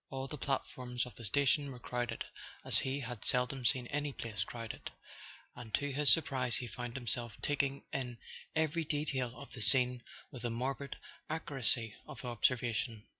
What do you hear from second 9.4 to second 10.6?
the scene with a